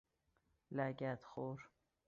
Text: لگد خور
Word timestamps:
لگد 0.71 1.23
خور 1.23 1.69